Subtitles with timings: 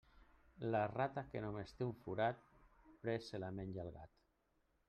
[0.75, 2.41] La rata que només té un forat,
[3.05, 4.21] prest se la menja el gat.